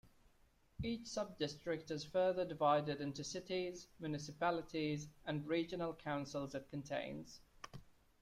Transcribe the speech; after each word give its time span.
Each 0.81 1.05
sub-district 1.05 1.91
is 1.91 2.03
further 2.03 2.43
divided 2.43 3.01
into 3.01 3.23
Cities, 3.23 3.87
municipalities, 3.99 5.07
and 5.27 5.45
Regional 5.47 5.93
councils 5.93 6.55
it 6.55 6.67
contains. 6.71 7.39